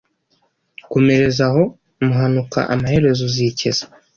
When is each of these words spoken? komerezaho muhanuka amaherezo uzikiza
komerezaho 0.91 1.61
muhanuka 2.05 2.59
amaherezo 2.73 3.21
uzikiza 3.29 3.83